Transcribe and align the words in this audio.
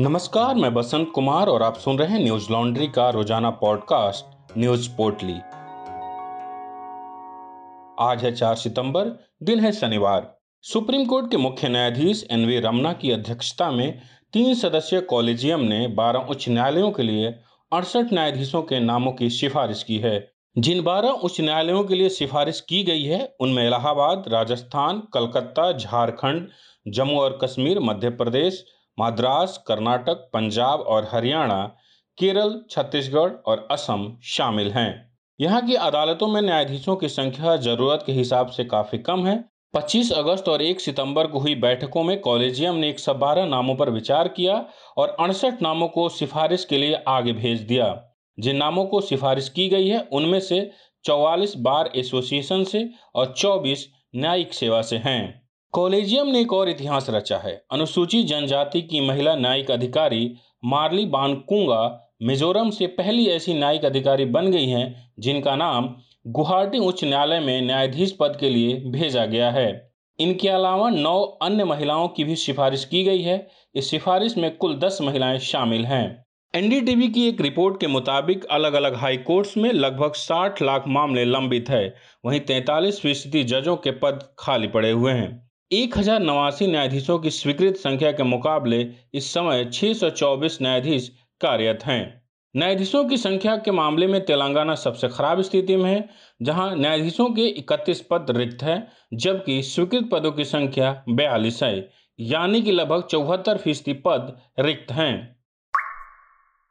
नमस्कार, 0.00 0.54
मैं 0.54 0.74
बसंत 0.74 1.10
कुमार 1.14 1.46
और 1.46 1.62
आप 1.62 1.76
सुन 1.76 1.98
रहे 1.98 2.08
हैं 2.08 2.18
न्यूज़ 2.18 2.52
लॉन्ड्री 2.52 2.86
का 2.88 3.08
रोज़ाना 3.10 3.50
पॉडकास्ट, 3.50 4.58
न्यूज़ 4.58 4.88
पोर्टली। 4.90 5.34
आज 8.00 8.24
है 8.24 8.32
चार 8.32 8.54
सितंबर, 8.54 9.08
दिन 9.42 9.60
है 9.60 9.72
शनिवार। 9.72 10.38
सुप्रीम 10.62 11.04
कोर्ट 11.04 11.30
के 11.30 11.36
मुख्य 11.36 11.68
न्यायाधीश 11.68 12.26
एन 12.30 12.46
वी 12.46 12.60
रमना 12.60 12.92
की 12.92 13.10
अध्यक्षता 13.10 13.70
में 13.70 14.00
तीन 14.32 14.54
सदस्यीय 14.54 15.00
कॉलेजियम 15.00 15.60
ने 15.60 15.86
बारह 15.88 16.20
उच्च 16.20 16.48
न्यायालयों 16.48 16.90
के 16.90 17.02
लिए 17.02 17.34
अड़सठ 17.72 18.12
न्यायाधीशों 18.12 18.62
के 18.62 18.80
नामों 18.80 19.12
की 19.12 19.30
सिफारिश 19.30 19.82
की 19.82 19.98
है। 19.98 20.32
जिन 20.58 20.82
बारह 20.82 21.08
उच्च 21.08 21.40
न्यायालयों 21.40 21.84
के 21.84 21.94
लिए 21.94 22.08
सिफारिश 22.08 22.60
की 22.60 22.84
गई 22.84 23.02
है, 23.02 23.36
उनमें 23.40 23.66
इलाहाबाद, 23.66 24.24
राजस्थान, 24.28 25.02
कलकत्ता, 25.14 25.72
झारखंड, 25.72 26.48
जम्मू 26.88 27.20
और 27.20 27.38
कश्मीर, 27.42 27.80
मध्य 27.80 28.10
प्रदेश 28.10 28.64
मद्रास, 29.00 29.64
कर्नाटक, 29.66 30.30
पंजाब 30.32 30.80
और 30.80 31.08
हरियाणा, 31.12 31.74
केरल, 32.18 32.64
छत्तीसगढ़ 32.70 33.30
और 33.46 33.68
असम 33.70 34.16
शामिल 34.22 34.70
हैं। 34.70 35.12
यहाँ 35.40 35.66
की 35.66 35.74
अदालतों 35.74 36.28
में 36.28 36.42
न्यायाधीशों 36.42 36.96
की 36.96 37.08
संख्या 37.08 37.56
ज़रूरत 37.56 38.02
के 38.06 38.12
हिसाब 38.12 38.46
से 38.46 38.64
काफ़ी 38.64 38.98
कम 38.98 39.26
है। 39.26 39.44
25 39.74 40.12
अगस्त 40.12 40.48
और 40.48 40.62
1 40.62 40.80
सितंबर 40.80 41.26
को 41.26 41.38
हुई 41.38 41.54
बैठकों 41.54 42.02
में 42.02 42.20
कॉलेजियम 42.20 42.74
ने 42.74 42.88
एक 42.88 42.98
सौ 42.98 43.14
बारह 43.14 43.46
नामों 43.46 43.74
पर 43.76 43.90
विचार 43.90 44.28
किया 44.28 44.66
और 44.96 45.16
अड़सठ 45.20 45.62
नामों 45.62 45.88
को 45.88 46.08
सिफारिश 46.08 46.64
के 46.64 46.78
लिए 46.78 46.94
आगे 47.08 47.32
भेज 47.32 47.60
दिया। 47.60 48.04
जिन 48.40 48.56
नामों 48.56 48.84
को 48.84 49.00
सिफारिश 49.00 49.48
की 49.48 49.68
गई 49.68 49.88
है, 49.88 50.08
उनमें 50.12 50.40
से 50.40 50.70
44 51.04 51.56
बार 51.56 51.90
एसोसिएशन 51.96 52.64
से 52.64 52.90
और 53.14 53.34
24 53.36 53.88
न्यायिक 54.16 54.54
सेवा 54.54 54.82
से 54.82 54.96
हैं। 54.96 55.47
कॉलेजियम 55.72 56.26
ने 56.26 56.40
एक 56.40 56.52
और 56.52 56.68
इतिहास 56.68 57.06
रचा 57.10 57.38
है। 57.38 57.64
अनुसूचित 57.72 58.26
जनजाति 58.26 58.82
की 58.82 59.00
महिला 59.00 59.34
न्यायिक 59.34 59.70
अधिकारी 59.70 60.34
मार्ली 60.64 61.04
बानकुंगा 61.04 62.10
मिजोरम 62.22 62.70
से 62.70 62.86
पहली 62.86 63.26
ऐसी 63.26 63.54
न्यायिक 63.54 63.84
अधिकारी 63.84 64.24
बन 64.24 64.50
गई 64.50 64.66
हैं, 64.66 65.12
जिनका 65.18 65.56
नाम 65.56 65.96
गुवाहाटी 66.26 66.78
उच्च 66.78 67.04
न्यायालय 67.04 67.40
में 67.40 67.62
न्यायाधीश 67.62 68.16
पद 68.20 68.36
के 68.40 68.50
लिए 68.50 68.74
भेजा 68.74 69.26
गया 69.26 69.50
है। 69.50 69.92
इनके 70.20 70.48
अलावा 70.48 70.90
नौ 70.90 71.24
अन्य 71.24 71.64
महिलाओं 71.64 72.08
की 72.08 72.24
भी 72.24 72.36
सिफारिश 72.36 72.84
की 72.84 73.04
गई 73.04 73.22
है। 73.22 73.48
इस 73.74 73.90
सिफारिश 73.90 74.36
में 74.36 74.56
कुल 74.56 74.76
दस 74.76 74.98
महिलाएँ 75.02 75.38
शामिल 75.38 75.84
हैं। 75.84 76.24
एनडीटीवी 76.54 77.08
की 77.08 77.28
एक 77.28 77.40
रिपोर्ट 77.40 77.80
के 77.80 77.86
मुताबिक 77.86 78.44
अलग 78.44 78.72
अलग 78.72 78.94
हाई 78.94 79.16
कोर्ट्स 79.16 79.56
में 79.56 79.72
लगभग 79.72 80.12
60 80.12 80.62
लाख 80.62 80.84
मामले 80.88 81.24
लंबित 81.24 81.70
है। 81.70 81.94
वहीं 82.24 82.40
43 82.40 83.00
फ़ीसदी 83.00 83.44
जजों 83.44 83.76
के 83.76 83.90
पद 83.90 84.28
खाली 84.38 84.68
पड़े 84.68 84.90
हुए 84.90 85.12
हैं। 85.12 85.47
एक 85.70 85.98
हज़ार 85.98 86.20
नवासी 86.20 86.66
न्यायाधीशों 86.66 87.18
की 87.18 87.30
स्वीकृत 87.30 87.76
संख्या 87.76 88.12
के 88.12 88.22
मुकाबले 88.22 88.90
इस 89.14 89.34
समय 89.34 89.64
624 89.64 90.58
न्यायाधीश 90.62 91.08
कार्यरत 91.40 91.84
हैं। 91.84 92.22
न्यायाधीशों 92.56 93.04
की 93.04 93.16
संख्या 93.16 93.56
के 93.56 93.70
मामले 93.70 94.06
में 94.06 94.24
तेलंगाना 94.24 94.74
सबसे 94.74 95.08
खराब 95.08 95.40
स्थिति 95.40 95.76
में 95.76 95.90
है, 95.90 96.08
जहाँ 96.42 96.74
न्यायाधीशों 96.76 97.30
के 97.30 97.48
31 97.48 98.00
पद 98.00 98.26
रिक्त 98.30 98.62
हैं, 98.62 98.86
जबकि 99.14 99.62
स्वीकृत 99.62 100.08
पदों 100.12 100.32
की 100.32 100.44
संख्या 100.44 101.04
बयालीस 101.08 101.62
है, 101.62 101.88
यानी 102.20 102.62
कि 102.62 102.72
लगभग 102.72 103.02
चौहत्तर 103.10 103.56
फ़ीसदी 103.56 103.92
पद 103.92 104.36
रिक्त 104.60 104.92
हैं। 104.92 105.38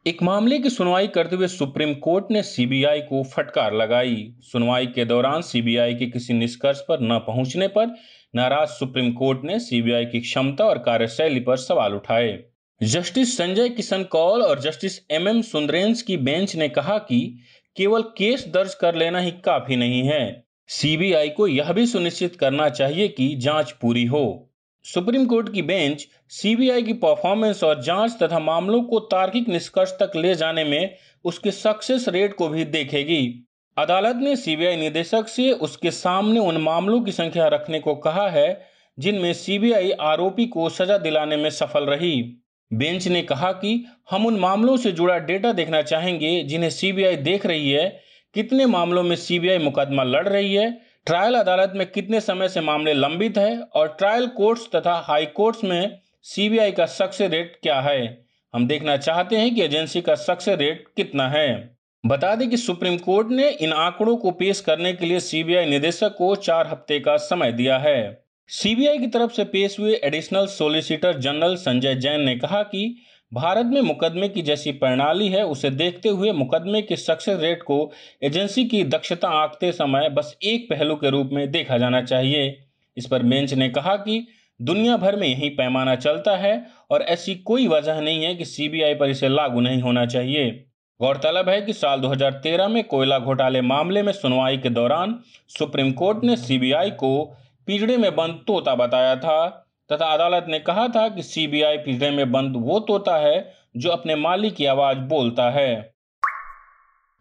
एक 0.05 0.23
मामले 0.23 0.59
की 0.59 0.69
सुनवाई 0.69 1.07
करते 1.07 1.35
हुए 1.35 1.47
सुप्रीम 1.47 1.93
कोर्ट 1.93 2.25
ने 2.31 2.41
सीबीआई 2.43 2.99
को 2.99 3.23
फटकार 3.23 3.73
लगाई। 3.73 4.33
सुनवाई 4.41 4.85
के 4.85 5.05
दौरान 5.05 5.41
सीबीआई 5.41 5.93
के 5.93 6.05
किसी 6.05 6.33
निष्कर्ष 6.33 6.79
पर 6.79 6.99
न 7.01 7.17
पहुँचने 7.19 7.67
पर 7.67 7.95
नाराज़ 8.33 8.69
सुप्रीम 8.69 9.11
कोर्ट 9.11 9.43
ने 9.43 9.59
सीबीआई 9.59 10.05
की 10.05 10.19
क्षमता 10.19 10.65
और 10.65 10.77
कार्यशैली 10.77 11.39
पर 11.39 11.57
सवाल 11.57 11.93
उठाए। 11.93 12.43
जस्टिस 12.81 13.37
संजय 13.37 13.69
किशन 13.69 14.03
कौल 14.03 14.41
और 14.41 14.59
जस्टिस 14.59 14.99
एम 15.11 15.27
एम 15.27 15.41
सुंदरेंस 15.41 16.01
की 16.01 16.17
बेंच 16.17 16.55
ने 16.55 16.69
कहा 16.69 16.97
कि 16.97 17.39
केवल 17.77 18.01
केस 18.01 18.47
दर्ज 18.47 18.73
कर 18.73 18.95
लेना 18.95 19.19
ही 19.19 19.31
काफ़ी 19.31 19.75
नहीं 19.75 20.03
है। 20.03 20.45
सीबीआई 20.67 21.29
को 21.29 21.47
यह 21.47 21.71
भी 21.73 21.85
सुनिश्चित 21.85 22.35
करना 22.35 22.69
चाहिए 22.69 23.07
कि 23.07 23.35
जाँच 23.35 23.71
पूरी 23.71 24.05
हो। 24.05 24.53
सुप्रीम 24.85 25.25
कोर्ट 25.25 25.53
की 25.53 25.61
बेंच 25.61 26.07
सीबीआई 26.29 26.83
की 26.83 26.93
परफॉर्मेंस 26.93 27.63
और 27.63 27.81
जाँच 27.83 28.17
तथा 28.23 28.39
मामलों 28.39 28.81
को 28.83 28.99
तार्किक 28.99 29.49
निष्कर्ष 29.49 29.91
तक 29.91 30.11
ले 30.15 30.35
जाने 30.35 30.63
में 30.63 30.95
उसके 31.25 31.51
सक्सेस 31.51 32.09
रेट 32.09 32.35
को 32.35 32.47
भी 32.47 32.65
देखेगी। 32.65 33.46
अदालत 33.77 34.15
ने 34.15 34.35
सीबीआई 34.35 34.75
निदेशक 34.75 35.27
से 35.27 35.51
उसके 35.51 35.91
सामने 35.91 36.39
उन 36.39 36.57
मामलों 36.57 37.01
की 37.01 37.11
संख्या 37.11 37.47
रखने 37.47 37.79
को 37.79 37.95
कहा 37.95 38.29
है, 38.29 38.65
जिनमें 38.99 39.33
सीबीआई 39.33 39.91
आरोपी 39.91 40.45
को 40.45 40.69
सजा 40.69 40.97
दिलाने 40.97 41.35
में 41.35 41.49
सफल 41.49 41.83
रही। 41.83 42.43
बेंच 42.73 43.07
ने 43.07 43.21
कहा 43.21 43.51
कि 43.51 43.85
हम 44.11 44.25
उन 44.25 44.37
मामलों 44.37 44.77
से 44.77 44.91
जुड़ा 44.91 45.17
डेटा 45.17 45.53
देखना 45.53 45.81
चाहेंगे, 45.81 46.43
जिन्हें 46.43 46.69
सीबीआई 46.69 47.15
देख 47.15 47.45
रही 47.45 47.71
है। 47.71 48.01
कितने 48.33 48.65
मामलों 48.65 49.03
में 49.03 49.15
सीबीआई 49.15 49.57
मुकदमा 49.57 50.03
लड़ 50.03 50.27
रही 50.27 50.55
है? 50.55 50.81
ट्रायल 51.05 51.35
अदालत 51.35 51.73
में 51.75 51.91
कितने 51.91 52.21
समय 52.21 52.49
से 52.49 52.61
मामले 52.61 52.93
लंबित 52.93 53.37
है? 53.37 53.59
और 53.59 53.95
ट्रायल 53.99 54.27
कोर्ट्स 54.27 54.69
तथा 54.75 54.93
हाई 54.93 55.25
कोर्ट्स 55.25 55.63
में 55.63 55.99
सीबीआई 56.23 56.71
का 56.71 56.85
सक्सेस 56.85 57.31
रेट 57.31 57.59
क्या 57.63 57.81
है? 57.81 58.25
हम 58.53 58.67
देखना 58.67 58.97
चाहते 58.97 59.35
हैं 59.37 59.55
कि 59.55 59.61
एजेंसी 59.61 60.01
का 60.01 60.15
सक्सेस 60.15 60.59
रेट 60.59 60.85
कितना 60.95 61.29
है। 61.29 61.76
बता 62.05 62.35
दें 62.35 62.49
कि 62.49 62.57
सुप्रीम 62.57 62.97
कोर्ट 62.97 63.27
ने 63.27 63.49
इन 63.49 63.73
आंकड़ों 63.73 64.15
को 64.17 64.31
पेश 64.31 64.59
करने 64.59 64.93
के 64.93 65.05
लिए 65.05 65.19
सीबीआई 65.19 65.65
निदेशक 65.65 66.15
को 66.17 66.35
चार 66.35 66.67
हफ़्ते 66.67 66.99
का 66.99 67.15
समय 67.17 67.51
दिया 67.51 67.77
है। 67.77 68.23
सीबीआई 68.49 68.97
की 68.97 69.07
तरफ़ 69.07 69.31
से 69.31 69.43
पेश 69.43 69.79
हुए 69.79 69.93
additional 70.03 70.45
solicitor 70.45 71.17
general 71.17 71.55
Sanjay 71.55 71.95
Jain 71.95 72.21
ने 72.21 72.35
कहा 72.35 72.61
कि 72.63 72.95
भारत 73.33 73.65
में 73.65 73.81
मुकदमे 73.81 74.29
की 74.29 74.41
जैसी 74.41 74.71
प्रणाली 74.71 75.27
है, 75.27 75.43
उसे 75.45 75.69
देखते 75.69 76.09
हुए 76.09 76.31
मुकदमे 76.31 76.81
के 76.81 76.95
सक्सेस 76.95 77.39
रेट 77.39 77.63
को 77.63 77.91
एजेंसी 78.23 78.65
की 78.65 78.83
दक्षता 78.83 79.27
आंकते 79.27 79.71
समय 79.71 80.09
बस 80.09 80.37
एक 80.43 80.69
पहलू 80.69 80.95
के 80.95 81.09
रूप 81.09 81.29
में 81.33 81.51
देखा 81.51 81.77
जाना 81.77 82.01
चाहिए। 82.01 82.55
इस 82.97 83.07
पर 83.07 83.23
बेंच 83.23 83.53
ने 83.53 83.69
कहा 83.69 83.95
कि 83.95 84.27
दुनिया 84.61 84.97
भर 84.97 85.15
में 85.15 85.27
यही 85.27 85.49
पैमाना 85.49 85.95
चलता 85.95 86.35
है 86.37 86.65
और 86.91 87.01
ऐसी 87.01 87.35
कोई 87.35 87.67
वजह 87.67 87.99
नहीं 88.01 88.23
है 88.23 88.35
कि 88.35 88.45
सीबीआई 88.45 88.93
पर 88.93 89.09
इसे 89.09 89.29
लागू 89.29 89.61
नहीं 89.61 89.81
होना 89.81 90.05
चाहिए। 90.05 90.63
गौरतलब 91.01 91.49
है 91.49 91.61
कि 91.61 91.73
साल 91.73 91.99
2013 91.99 92.67
में 92.67 92.83
कोयला 92.83 93.19
घोटाले 93.19 93.61
मामले 93.61 94.03
में 94.03 94.13
सुनवाई 94.13 94.57
के 94.57 94.69
दौरान 94.69 95.19
सुप्रीम 95.47 95.91
कोर्ट 95.91 96.23
ने 96.23 96.35
सीबीआई 96.35 96.91
को 96.91 97.37
पिंजड़े 97.67 97.97
में 97.97 98.15
बंद 98.15 98.43
तोता 98.47 98.75
बताया 98.75 99.15
था। 99.15 99.47
तथा 99.91 100.05
अदालत 100.05 100.45
ने 100.49 100.59
कहा 100.59 100.87
था 100.87 101.09
कि 101.09 101.23
सीबीआई 101.23 101.77
पिंजड़े 101.77 102.11
में 102.11 102.31
बंद 102.31 102.53
वो 102.57 102.79
तोता 102.79 103.17
है 103.17 103.53
जो 103.77 103.89
अपने 103.89 104.15
मालिक 104.15 104.55
की 104.55 104.65
आवाज़ 104.65 104.97
बोलता 104.97 105.49
है। 105.49 105.93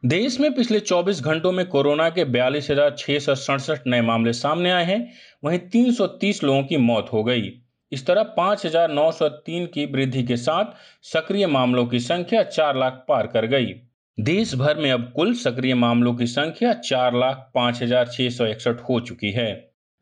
देश 0.05 0.41
में 0.41 0.55
पिछले 0.55 0.81
24 0.81 1.23
घंटों 1.23 1.53
में 1.53 1.67
कोरोना 1.67 2.11
के 2.11 2.25
बयालीस 2.25 2.71
नए 3.87 4.01
मामले 4.01 4.33
सामने 4.33 4.71
आए 4.71 4.85
हैं। 4.85 5.13
वहीं 5.45 5.59
330 5.59 6.45
लोगों 6.45 6.63
की 6.63 6.77
मौत 6.77 7.11
हो 7.13 7.25
गई। 7.25 7.63
इस 7.93 8.07
तरह 8.07 8.23
5,903 8.37 9.67
की 9.67 9.85
वृद्धि 9.87 10.23
के 10.23 10.37
साथ 10.37 10.73
सक्रिय 11.05 11.47
मामलों 11.47 11.87
की 11.87 11.99
संख्या 12.01 12.43
चार 12.43 12.77
लाख 12.77 13.05
पार 13.09 13.27
कर 13.27 13.47
गई। 13.47 13.75
देश 14.19 14.55
भर 14.55 14.77
में 14.77 14.91
अब 14.91 15.13
कुल 15.17 15.33
सक्रिय 15.35 15.75
मामलों 15.75 16.15
की 16.15 16.27
संख्या 16.27 16.73
चार 16.83 17.15
लाख 17.15 17.51
पाँच 17.55 17.83
हज़ार 17.83 18.09
छह 18.09 18.29
सौ 18.29 18.47
इकसठ 18.47 18.81
हो 18.81 19.01
चुकी 19.01 19.31
है। 19.31 19.53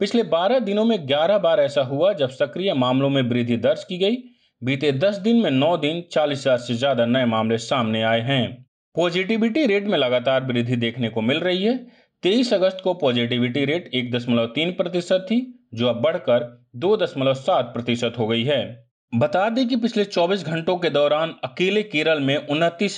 पिछले 0.00 0.23
12 0.25 0.59
दिनों 0.61 0.84
में 0.84 0.97
11 1.06 1.39
बार 1.39 1.61
ऐसा 1.61 1.83
हुआ 1.83 2.12
जब 2.12 2.31
सक्रिय 2.31 2.75
मामलों 2.75 3.11
में 3.11 3.23
वृद्धि 3.23 3.56
दर्ज 3.59 3.84
की 3.84 3.99
गई। 3.99 4.17
बीते 4.62 4.93
10 4.94 5.19
दिन 5.19 5.43
में 5.43 5.50
9 5.50 5.77
दिन 5.77 6.03
चालीस 6.12 6.39
हज़ार 6.39 6.59
से 6.59 6.75
ज़्यादा 6.75 7.06
नए 7.06 7.25
मामले 7.27 7.59
सामने 7.59 8.03
आए 8.03 8.21
हैं। 8.21 8.67
पॉजिटिविटी 8.94 9.67
रेट 9.67 9.87
में 9.87 9.99
लगातार 9.99 10.44
वृद्धि 10.44 10.77
देखने 10.78 11.09
को 11.09 11.21
मिल 11.21 11.41
रही 11.41 11.62
है। 11.62 11.77
तेईस 12.23 12.53
अगस्त 12.55 12.78
को 12.84 12.94
पॉजिटिविटी 12.94 13.65
रेट 13.65 13.91
एक 13.94 14.11
दशमलव 14.12 14.47
तीन 14.47 14.73
प्रतिशत 14.73 15.27
थी 15.31 15.41
जो 15.75 15.89
अब 15.89 16.00
बढ़कर 16.03 16.53
दो 16.77 16.97
दशमलव 16.97 17.35
सात 17.35 17.65
प्रतिशत 17.65 18.12
हो 18.19 18.26
गई 18.26 18.44
है। 18.44 18.91
बता 19.15 19.49
दें 19.49 19.69
कि 19.69 19.76
पिछले 19.76 20.05
24 20.05 20.44
घंटों 20.44 20.76
के 20.76 20.91
दौरान 20.91 21.35
अकेले 21.44 21.82
केरल 21.82 22.21
में 22.21 22.37
उनतीस 22.37 22.97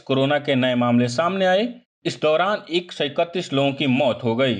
कोरोना 0.00 0.38
के 0.38 0.54
नए 0.54 0.74
मामले 0.74 1.08
सामने 1.08 1.46
आए। 1.46 1.74
इस 2.04 2.20
दौरान 2.22 2.62
एक 2.70 2.92
सौ 2.92 3.04
इकतीस 3.04 3.52
लोगों 3.52 3.72
की 3.72 3.86
मौत 3.86 4.20
हो 4.24 4.36
गई। 4.36 4.54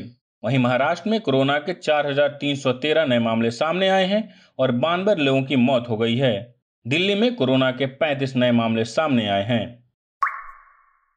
वहीं 0.44 0.58
महाराष्ट्र 0.58 1.10
में 1.10 1.20
कोरोना 1.20 1.58
के 1.58 1.74
4,313 1.74 3.06
नए 3.06 3.18
मामले 3.18 3.50
सामने 3.50 3.88
आए 3.88 4.04
हैं 4.04 4.34
और 4.58 4.72
बानवे 4.72 5.14
लोगों 5.14 5.42
की 5.42 5.56
मौत 5.56 5.84
हो 5.88 5.96
गई 5.96 6.16
है। 6.16 6.54
दिल्ली 6.86 7.14
में 7.14 7.34
कोरोना 7.34 7.70
के 7.70 7.86
35 7.86 8.36
नए 8.36 8.52
मामले 8.52 8.84
सामने 8.84 9.28
आए 9.28 9.44
हैं। 9.44 9.82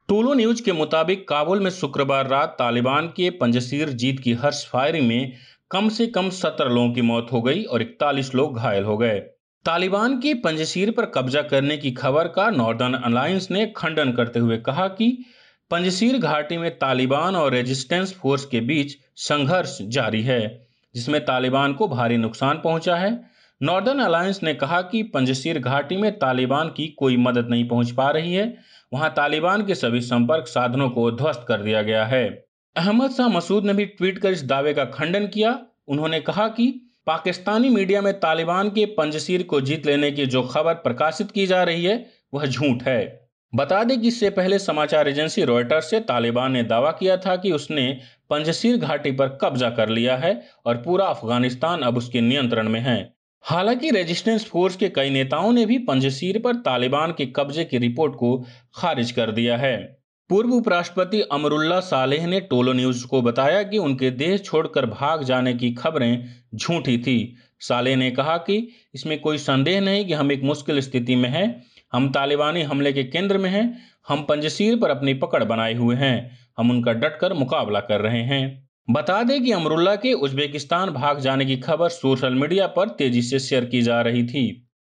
टोलो 0.09 0.33
न्यूज़ 0.33 0.63
के 0.63 0.71
मुताबिक 0.71 1.27
काबुल 1.27 1.59
में 1.59 1.69
शुक्रवार 1.71 2.27
रात 2.27 2.55
तालिबान 2.59 3.07
के 3.07 3.29
पंजसीर 3.29 3.89
जीत 3.89 4.19
की 4.19 4.33
हर्ष 4.33 4.69
फायरिंग 4.69 5.07
में 5.07 5.33
कम 5.71 5.89
से 5.89 6.07
कम 6.07 6.29
सत्रह 6.29 6.69
लोगों 6.69 6.93
की 6.93 7.01
मौत 7.01 7.27
हो 7.31 7.41
गई 7.41 7.63
और 7.63 7.81
इकतालीस 7.81 8.35
लोग 8.35 8.57
घायल 8.57 8.83
हो 8.83 8.97
गए। 8.97 9.19
तालिबान 9.65 10.19
के 10.19 10.33
पंजशीर 10.33 10.91
पर 10.91 11.05
कब्जा 11.05 11.41
करने 11.41 11.77
की 11.77 11.91
खबर 11.91 12.27
का 12.27 12.49
नॉर्दर्न 12.49 12.93
अलायंस 12.93 13.47
ने 13.51 13.65
खंडन 13.77 14.11
करते 14.11 14.39
हुए 14.39 14.57
कहा 14.57 14.87
कि 14.87 15.25
पंजशीर 15.71 16.17
घाटी 16.17 16.57
में 16.57 16.77
तालिबान 16.79 17.35
और 17.35 17.51
रेजिस्टेंस 17.51 18.13
फोर्स 18.13 18.45
के 18.45 18.59
बीच 18.59 18.97
संघर्ष 19.15 19.77
जारी 19.81 20.21
है, 20.21 20.67
जिसमें 20.95 21.25
तालिबान 21.25 21.73
को 21.73 21.87
भारी 21.87 22.17
नुकसान 22.17 22.57
पहुँचा 22.57 22.95
है। 22.95 23.29
नॉर्दर्न 23.61 23.99
अलायंस 23.99 24.43
ने 24.43 24.53
कहा 24.53 24.81
कि 24.81 25.03
पंजशीर 25.03 25.59
घाटी 25.59 25.97
में 25.97 26.11
तालिबान 26.19 26.69
की 26.69 26.87
कोई 26.87 27.17
मदद 27.17 27.47
नहीं 27.49 27.67
पहुँच 27.67 27.91
पा 27.91 28.09
रही 28.09 28.33
है। 28.33 28.57
वहाँ 28.93 29.09
तालिबान 29.09 29.65
के 29.65 29.75
सभी 29.75 30.01
संपर्क 30.01 30.47
साधनों 30.47 30.89
को 30.89 31.11
ध्वस्त 31.11 31.45
कर 31.47 31.61
दिया 31.61 31.81
गया 31.81 32.05
है। 32.05 32.44
अहमद 32.75 33.11
शाह 33.11 33.27
मसूद 33.27 33.65
ने 33.65 33.73
भी 33.73 33.85
ट्वीट 33.85 34.17
कर 34.19 34.31
इस 34.31 34.43
दावे 34.43 34.73
का 34.73 34.85
खंडन 34.85 35.27
किया। 35.27 35.59
उन्होंने 35.87 36.19
कहा 36.19 36.47
कि 36.47 36.81
पाकिस्तानी 37.07 37.69
मीडिया 37.69 38.01
में 38.01 38.13
तालिबान 38.19 38.69
के 38.69 38.85
पंजशीर 38.85 39.43
को 39.43 39.61
जीत 39.61 39.85
लेने 39.85 40.11
की 40.11 40.25
जो 40.25 40.43
खबर 40.43 40.73
प्रकाशित 40.73 41.31
की 41.31 41.47
जा 41.47 41.63
रही 41.63 41.85
है, 41.85 42.05
वह 42.33 42.45
झूठ 42.45 42.83
है। 42.83 43.29
बता 43.55 43.83
दें 43.83 44.01
कि 44.01 44.07
इससे 44.07 44.29
पहले 44.29 44.59
समाचार 44.59 45.07
एजेंसी 45.07 45.43
रॉयटर्स 45.43 45.89
से 45.89 45.99
तालिबान 45.99 46.51
ने 46.51 46.63
दावा 46.63 46.91
किया 46.91 47.17
था 47.17 47.35
कि 47.35 47.51
उसने 47.51 47.99
पंजशीर 48.29 48.77
घाटी 48.77 49.11
पर 49.11 49.27
कब्जा 49.41 49.69
कर 49.69 49.89
लिया 49.89 50.17
है 50.17 50.41
और 50.65 50.77
पूरा 50.77 51.05
अफ़गानिस्तान 51.05 51.81
अब 51.81 51.97
उसके 51.97 52.21
नियंत्रण 52.21 52.69
में 52.69 52.79
है। 52.79 53.15
हालाँकि 53.41 53.89
रेजिस्टेंस 53.89 54.45
फोर्स 54.45 54.75
के 54.75 54.89
कई 54.89 55.09
नेताओं 55.09 55.51
ने 55.51 55.65
भी 55.65 55.77
पंजशीर 55.77 56.39
पर 56.39 56.55
तालिबान 56.55 57.11
के 57.11 57.25
कब्जे 57.25 57.65
की 57.65 57.77
रिपोर्ट 57.77 58.15
को 58.15 58.37
खारिज 58.75 59.11
कर 59.11 59.31
दिया 59.31 59.57
है। 59.57 60.04
पूर्व 60.29 60.49
उपराष्ट्रपति 60.49 61.21
अमरुल्ला 61.21 61.79
सालेह 61.79 62.25
ने 62.27 62.39
टोलो 62.41 62.73
न्यूज़ 62.73 63.05
को 63.07 63.21
बताया 63.21 63.63
कि 63.63 63.77
उनके 63.77 64.09
देश 64.11 64.43
छोड़कर 64.43 64.85
भाग 64.85 65.23
जाने 65.23 65.53
की 65.53 65.71
खबरें 65.73 66.25
झूठी 66.55 66.97
थी। 66.97 67.35
सालेह 67.59 67.95
ने 67.95 68.09
कहा 68.11 68.37
कि 68.37 68.57
इसमें 68.95 69.19
कोई 69.21 69.37
संदेह 69.37 69.79
नहीं 69.81 70.05
कि 70.05 70.13
हम 70.13 70.31
एक 70.31 70.43
मुश्किल 70.43 70.79
स्थिति 70.79 71.15
में 71.15 71.29
हैं, 71.29 71.63
हम 71.93 72.09
तालिबानी 72.09 72.61
हमले 72.61 72.93
के 72.93 73.03
केंद्र 73.03 73.37
में 73.37 73.49
हैं, 73.49 73.77
हम 74.07 74.21
पंजशीर 74.21 74.75
पर 74.75 74.89
अपनी 74.89 75.13
पकड़ 75.13 75.43
बनाए 75.43 75.73
हुए 75.73 75.95
हैं, 75.95 76.37
हम 76.57 76.71
उनका 76.71 76.93
डटकर 76.93 77.33
मुकाबला 77.33 77.79
कर 77.79 78.01
रहे 78.01 78.21
हैं। 78.23 78.69
बता 78.89 79.21
दें 79.23 79.43
कि 79.43 79.51
अमरुल्ला 79.51 79.95
के 79.95 80.13
उज्बेकिस्तान 80.13 80.89
भाग 80.89 81.19
जाने 81.19 81.45
की 81.45 81.57
खबर 81.57 81.89
सोशल 81.89 82.33
मीडिया 82.33 82.67
पर 82.67 82.89
तेज़ी 82.89 83.21
से 83.21 83.39
शेयर 83.39 83.65
की 83.65 83.81
जा 83.81 84.01
रही 84.01 84.25
थी। 84.27 84.45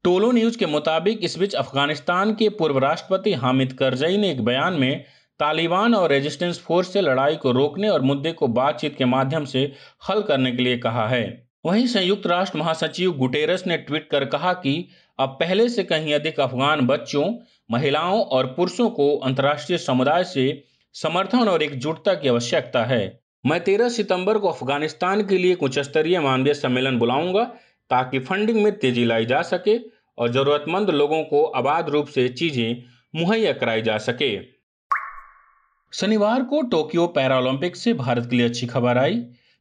टोलो 0.04 0.31
न्यूज़ 0.31 0.57
के 0.57 0.66
मुताबिक 0.66 1.19
इस 1.24 1.38
बीच 1.39 1.56
अफ़गानिस्तान 1.56 2.34
के 2.34 2.50
पूर्व 2.50 2.77
राष्ट्रपति 2.77 3.34
हामिद 3.34 3.74
करजई 3.74 4.18
ने 4.18 4.31
एक 4.31 4.45
बयान 4.45 4.74
में 4.74 5.04
तालिबान 5.41 5.95
और 5.95 6.09
रेजिस्टेंस 6.09 6.59
फोर्स 6.59 6.91
से 6.93 7.01
लड़ाई 7.01 7.35
को 7.35 7.51
रोकने 7.51 7.88
और 7.89 8.01
मुद्दे 8.01 8.31
को 8.31 8.47
बातचीत 8.49 8.95
के 8.97 9.05
माध्यम 9.05 9.45
से 9.45 9.61
हल 10.09 10.21
करने 10.23 10.51
के 10.51 10.63
लिए 10.63 10.77
कहा 10.77 11.07
है। 11.07 11.23
वहीं 11.65 11.85
संयुक्त 11.88 12.27
राष्ट्र 12.27 12.59
महासचिव 12.59 13.11
गुटेरस 13.13 13.63
ने 13.67 13.77
ट्वीट 13.79 14.07
कर 14.09 14.25
कहा 14.25 14.51
कि 14.55 14.73
अब 15.19 15.29
पहले 15.39 15.67
से 15.69 15.83
कहीं 15.83 16.13
अधिक 16.13 16.39
अफगान 16.39 16.85
बच्चों, 16.88 17.23
महिलाओं 17.71 18.21
और 18.21 18.47
पुरुषों 18.47 18.89
को 18.89 19.15
अंतर्राष्ट्रीय 19.19 19.77
समुदाय 19.79 20.23
से 20.23 20.45
समर्थन 20.95 21.49
और 21.49 21.63
एकजुटता 21.63 22.13
की 22.13 22.29
आवश्यकता 22.29 22.85
है। 22.85 23.01
मैं 23.45 23.59
तेरह 23.63 23.89
सितंबर 23.89 24.38
को 24.38 24.49
अफ़गानिस्तान 24.49 25.25
के 25.27 25.38
लिए 25.38 25.51
एक 25.51 25.63
उच्च 25.63 25.79
स्तरीय 25.81 26.19
मानवीय 26.19 26.53
सम्मेलन 26.53 26.99
बुलाऊँगा 26.99 27.43
ताकि 27.91 28.19
फंडिंग 28.21 28.63
में 28.63 28.71
तेज़ी 28.79 29.05
लाई 29.05 29.25
जा 29.25 29.41
सके 29.47 29.77
और 30.17 30.31
जरूरतमंद 30.31 30.89
लोगों 30.91 31.23
को 31.25 31.43
आबाद 31.57 31.89
रूप 31.89 32.07
से 32.09 32.29
चीज़ें 32.29 32.83
मुहैया 33.15 33.53
कराई 33.53 33.81
जा 33.81 33.97
सके। 33.99 34.35
शनिवार 35.93 36.43
को 36.43 36.61
टोक्यो 36.61 37.05
पैरालंपिक 37.07 37.75
से 37.75 37.93
भारत 37.93 38.27
के 38.29 38.35
लिए 38.35 38.45
अच्छी 38.45 38.67
खबर 38.67 38.97
आई। 38.97 39.15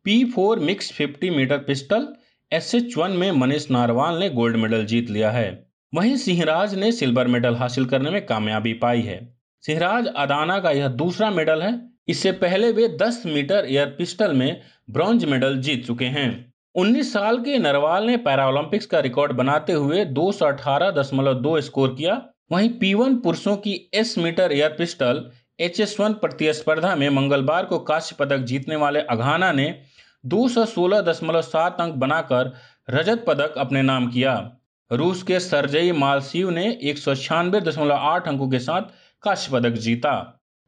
P 0.07 0.25
four 0.25 0.59
mix 0.59 0.93
fifty 0.93 1.31
metre 1.31 1.59
pistol, 1.59 2.07
S 2.53 2.75
H 2.75 2.97
one 2.97 3.11
में 3.11 3.31
मनीष 3.33 3.71
नारवाल 3.71 4.19
ने 4.19 4.29
गोल्ड 4.31 4.57
मेडल 4.57 4.85
जीत 4.85 5.11
लिया 5.11 5.31
है। 5.31 5.49
वहीं 5.93 6.17
सिंहराज 6.17 6.75
ने 6.75 6.93
सिल्वर 6.93 7.27
मेडल 7.27 7.55
हासिल 7.55 7.85
करने 7.85 8.11
में 8.11 8.27
कामयाबी 8.27 8.73
पाई 8.73 9.01
है। 9.01 9.19
सिंहराज 9.65 10.07
अदाना 10.07 10.59
का 10.59 10.71
यह 10.71 10.89
दूसरा 10.89 11.31
मेडल 11.31 11.63
है। 11.63 11.73
इससे 12.09 12.33
पहले 12.33 12.71
वे 12.73 12.89
10 13.03 13.23
मीटर 13.27 13.67
एयर 13.69 13.87
पिस्टल 13.99 14.33
में 14.33 14.61
ब्रॉन्ज 14.91 15.25
मेडल 15.25 15.59
जीत 15.59 15.85
चुके 15.87 16.05
हैं। 16.05 16.31
19 16.75 17.13
साल 17.13 17.39
के 17.39 17.59
नरवाल 17.59 18.07
ने 18.07 18.17
पैरालंपिक्स 18.17 18.87
का 18.87 19.01
रिकॉर्ड 19.01 19.33
बनाते 19.33 19.73
हुए 19.73 20.05
दो 20.05 21.61
स्कोर 21.61 21.95
किया। 21.99 22.23
वहीं 22.53 22.71
पी 22.71 22.95
वन 22.95 23.17
पुरुषों 23.17 23.57
की 23.57 23.75
S 23.95 24.19
metre 24.19 24.53
air 24.53 24.71
pistol 24.71 25.25
H 25.61 25.81
S 25.81 26.01
one 26.01 26.13
प्रतिस्पर्धा 26.13 26.95
में 26.97 27.09
मंगलवार 27.11 27.65
को 27.65 27.79
कांस्य 27.79 28.17
पदक 28.19 28.37
जीतने 28.37 28.77
वाले 28.77 29.01
अघाना 29.01 29.53
ने 29.53 29.81
दो 30.25 30.49
सौ 30.49 30.65
सोलह 30.65 31.01
दशमलव 31.01 31.43
सात 31.43 31.81
अंक 31.81 31.95
बनाकर 31.95 32.53
रजत 32.91 33.25
पदक 33.29 33.59
अपने 33.59 33.83
नाम 33.83 34.07
किया। 34.11 34.57
रूस 34.93 35.23
के 35.23 35.41
सरजई 35.41 35.93
मालसीव 35.93 36.51
ने 36.51 36.79
एक 36.83 36.99
सौ 36.99 37.15
छियानवे 37.15 37.61
दशमलव 37.61 37.95
आठ 37.95 38.29
अंकों 38.29 38.49
के 38.51 38.59
साथ 38.59 38.83
कांस्य 39.23 39.53
पदक 39.53 39.71
जीता। 39.71 40.15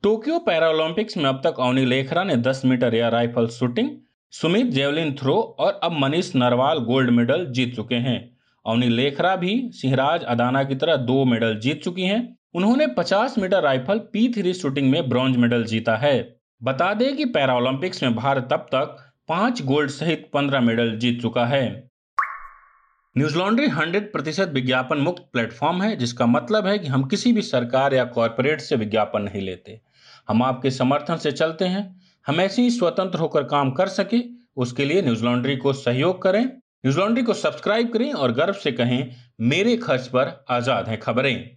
टोक्यो 0.03 0.39
पैरालंपिक्स 0.39 1.17
में 1.17 1.25
अब 1.25 1.41
तक 1.45 1.61
अवनी 1.61 1.85
लेखरा 1.85 2.25
ने 2.25 2.37
10 2.37 2.63
metre 2.65 2.95
air 2.95 3.13
rifle 3.13 3.47
shooting, 3.47 3.91
Sumit 4.31 4.67
javelin 4.67 5.15
throw 5.15 5.57
और 5.59 5.81
अब 5.83 5.93
मनीष 5.93 6.35
नरवाल 6.37 6.79
गोल्ड 6.79 7.11
मेडल 7.11 7.47
जीत 7.47 7.75
चुके 7.77 7.95
हैं। 7.95 8.19
अवनी 8.67 8.89
लेखरा 8.89 9.37
भी 9.37 9.71
सिंहराज 9.73 10.25
अदाना 10.25 10.65
की 10.65 10.75
तरह 10.75 10.97
दो 10.97 11.25
मेडल 11.25 11.59
जीत 11.59 11.83
चुकी 11.85 12.03
हैं। 12.03 12.39
उन्होंने 12.55 12.87
50 12.87 13.39
metre 13.39 13.63
rifle 13.63 13.99
P 13.99 14.29
three 14.29 14.55
shooting 14.55 14.91
में 14.91 15.09
ब्रॉन्ज 15.09 15.37
मेडल 15.37 15.65
जीता 15.65 15.97
है। 15.97 16.37
बता 16.63 16.95
दें 16.95 17.17
कि 17.17 17.25
पैरालंपिक्स 17.25 18.03
में 18.03 18.15
भारत 18.15 18.49
अब 18.53 18.61
तक 18.61 19.15
पाँच 19.29 19.63
गोल्ड 19.63 19.91
सहित 19.91 20.31
पंद्रह 20.35 20.61
मेडल 20.61 20.97
जीत 20.97 21.23
चुका 21.23 21.47
है। 21.47 21.91
न्यूज़ 23.19 23.39
लॉन्ड्री 23.39 23.67
हंड्रेड 23.67 24.13
प्रतिशत 24.13 24.49
विज्ञापन 24.49 24.99
मुक्त 24.99 25.23
प्लेटफॉर्म 25.33 25.83
है, 25.83 25.97
जिसका 25.97 26.27
मतलब 26.27 26.67
है 26.67 26.79
कि 26.79 26.87
हम 26.87 27.05
किसी 27.05 27.33
भी 27.33 27.43
सरकार 27.43 27.95
या 27.95 28.05
कॉरपोरेट 28.05 28.61
से 28.61 28.77
विज्ञापन 28.77 29.23
नहीं 29.23 29.43
लेते। 29.43 29.81
हम 30.29 30.43
आपके 30.43 30.71
समर्थन 30.71 31.17
से 31.17 31.33
चलते 31.33 31.65
हैं। 31.65 32.01
हम 32.27 32.41
ऐसे 32.41 32.63
ही 32.63 32.71
स्वतंत्र 32.71 33.19
होकर 33.19 33.43
काम 33.43 33.71
कर 33.71 33.87
सके। 33.87 34.21
उसके 34.57 34.85
लिए 34.85 35.03
न्यूज़ 35.03 35.25
लॉन्ड्री 35.25 35.57
को 35.57 35.73
सहयोग 35.73 36.23
करें। 36.23 36.45
न्यूज़ 36.45 36.99
लॉन्ड्री 36.99 37.25
को 37.25 37.35
सब्सक्राइब 37.35 37.93
करें 37.93 38.13
और 38.13 38.33
गर्व 38.33 38.53
से 38.53 38.73
कहें, 38.73 39.11
मेरे 39.41 39.77
खर्च 39.77 40.07
पर 40.07 40.45
आज़ाद 40.51 40.89
हैं 40.89 41.01
खबरें। 41.01 41.57